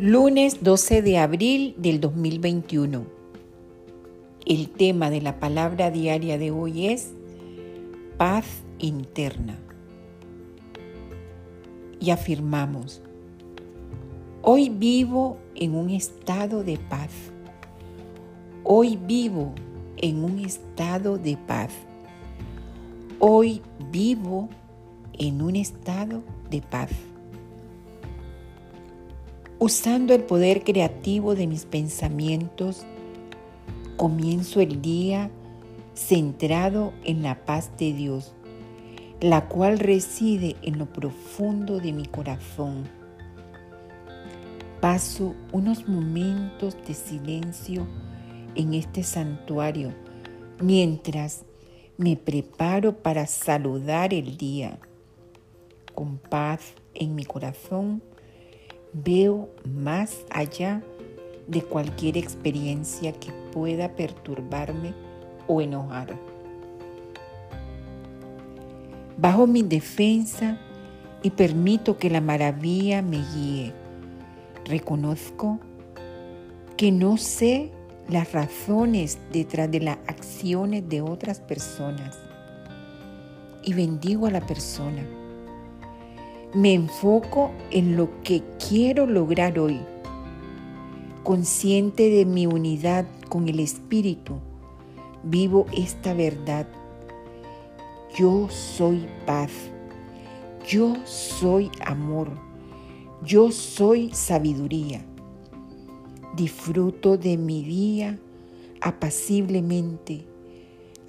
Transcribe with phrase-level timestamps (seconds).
[0.00, 3.04] Lunes 12 de abril del 2021.
[4.46, 7.10] El tema de la palabra diaria de hoy es
[8.16, 8.44] paz
[8.78, 9.58] interna.
[11.98, 13.02] Y afirmamos,
[14.42, 17.10] hoy vivo en un estado de paz.
[18.62, 19.52] Hoy vivo
[19.96, 21.72] en un estado de paz.
[23.18, 24.48] Hoy vivo
[25.14, 26.92] en un estado de paz.
[29.60, 32.86] Usando el poder creativo de mis pensamientos,
[33.96, 35.32] comienzo el día
[35.94, 38.36] centrado en la paz de Dios,
[39.20, 42.88] la cual reside en lo profundo de mi corazón.
[44.80, 47.84] Paso unos momentos de silencio
[48.54, 49.92] en este santuario
[50.60, 51.44] mientras
[51.96, 54.78] me preparo para saludar el día.
[55.96, 58.04] Con paz en mi corazón,
[58.92, 60.82] veo más allá
[61.46, 64.94] de cualquier experiencia que pueda perturbarme
[65.46, 66.16] o enojar.
[69.16, 70.58] Bajo mi defensa
[71.22, 73.72] y permito que la maravilla me guíe.
[74.64, 75.58] Reconozco
[76.76, 77.72] que no sé
[78.08, 82.18] las razones detrás de las acciones de otras personas
[83.64, 85.02] y bendigo a la persona
[86.54, 89.80] me enfoco en lo que quiero lograr hoy.
[91.22, 94.34] Consciente de mi unidad con el Espíritu,
[95.22, 96.66] vivo esta verdad.
[98.16, 99.50] Yo soy paz.
[100.66, 102.30] Yo soy amor.
[103.22, 105.04] Yo soy sabiduría.
[106.34, 108.18] Disfruto de mi día
[108.80, 110.24] apaciblemente,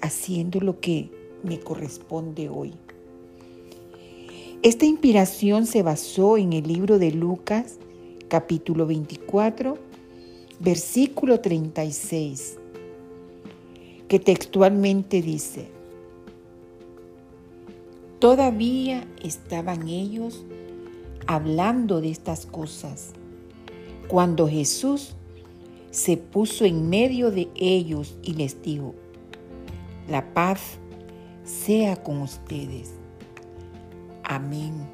[0.00, 1.10] haciendo lo que
[1.42, 2.74] me corresponde hoy.
[4.62, 7.78] Esta inspiración se basó en el libro de Lucas,
[8.28, 9.78] capítulo 24,
[10.58, 12.58] versículo 36,
[14.06, 15.68] que textualmente dice,
[18.18, 20.44] Todavía estaban ellos
[21.26, 23.12] hablando de estas cosas
[24.08, 25.14] cuando Jesús
[25.90, 28.94] se puso en medio de ellos y les dijo,
[30.06, 30.60] la paz
[31.44, 32.99] sea con ustedes.
[34.30, 34.88] Amén.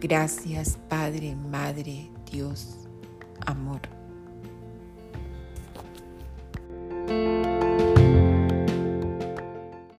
[0.00, 2.88] Gracias Padre, Madre, Dios,
[3.44, 3.97] amor.